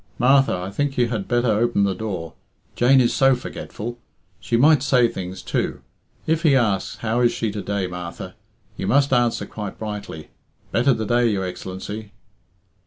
Martha, 0.17 0.57
I 0.57 0.71
think 0.71 0.97
you 0.97 1.09
had 1.09 1.27
better 1.27 1.51
open 1.51 1.83
the 1.83 1.93
door. 1.93 2.33
Jane 2.75 2.99
is 2.99 3.13
so 3.13 3.35
forgetful. 3.35 3.99
She 4.39 4.57
might 4.57 4.81
say 4.81 5.07
things, 5.07 5.43
too. 5.43 5.83
If 6.25 6.41
he 6.41 6.55
asks, 6.55 6.95
'How 7.01 7.21
is 7.21 7.31
she 7.31 7.51
to 7.51 7.61
day, 7.61 7.85
Martha'' 7.85 8.33
you 8.77 8.87
must 8.87 9.13
answer 9.13 9.45
quite 9.45 9.77
brightly, 9.77 10.29
'Better 10.71 10.95
to 10.95 11.05
day, 11.05 11.27
your 11.27 11.45
Excellency.'" 11.45 12.13